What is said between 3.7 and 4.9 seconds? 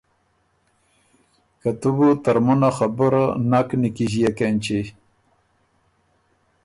نیکیݫيېک اېنچی۔